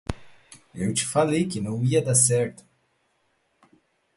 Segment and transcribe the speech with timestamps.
[0.73, 2.65] Eu te falei que não ia dar certo.